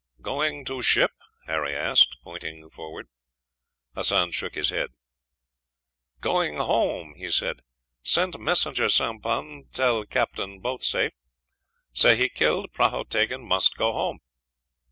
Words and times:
"Going 0.23 0.65
to 0.65 0.81
ship?" 0.81 1.11
Harry 1.45 1.75
asked, 1.75 2.17
pointing 2.23 2.71
forward. 2.71 3.07
Hassan 3.93 4.31
shook 4.31 4.55
his 4.55 4.71
head. 4.71 4.89
"Going 6.21 6.57
home," 6.57 7.13
he 7.17 7.29
said. 7.29 7.61
"Sent 8.01 8.39
messenger 8.39 8.89
sampan 8.89 9.67
tell 9.71 10.03
captain 10.07 10.59
both 10.59 10.81
safe. 10.81 11.13
Sehi 11.93 12.29
killed, 12.33 12.73
prahu 12.73 13.07
taken. 13.07 13.43
Must 13.45 13.77
go 13.77 13.93
home. 13.93 14.21